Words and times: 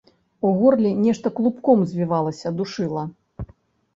У 0.47 0.53
горле 0.61 0.93
нешта 1.07 1.33
клубком 1.39 1.85
звівалася, 1.91 2.53
душыла. 2.61 3.03